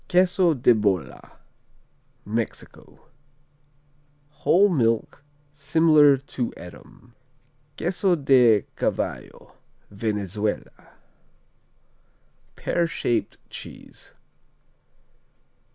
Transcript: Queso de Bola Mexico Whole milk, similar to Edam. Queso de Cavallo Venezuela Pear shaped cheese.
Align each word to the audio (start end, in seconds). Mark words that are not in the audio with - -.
Queso 0.09 0.55
de 0.55 0.73
Bola 0.73 1.33
Mexico 2.25 3.05
Whole 4.31 4.67
milk, 4.67 5.23
similar 5.53 6.17
to 6.17 6.51
Edam. 6.57 7.13
Queso 7.77 8.15
de 8.15 8.63
Cavallo 8.75 9.53
Venezuela 9.91 10.93
Pear 12.55 12.87
shaped 12.87 13.37
cheese. 13.51 14.15